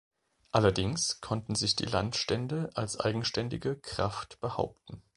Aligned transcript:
Allerdings 0.49 1.21
konnten 1.21 1.53
sich 1.53 1.75
die 1.75 1.85
Landstände 1.85 2.71
als 2.73 2.99
eigenständige 2.99 3.77
Kraft 3.77 4.39
behaupten. 4.39 5.03